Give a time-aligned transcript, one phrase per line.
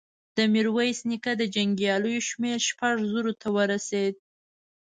[0.37, 4.13] د ميرويس نيکه د جنګياليو شمېر شپږو زرو ته ورسېد.